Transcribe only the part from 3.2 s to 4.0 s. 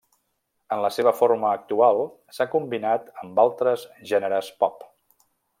amb altres